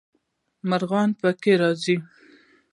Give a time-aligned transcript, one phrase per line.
[0.69, 1.95] مرغان پکې راځي.